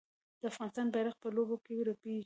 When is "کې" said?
1.65-1.85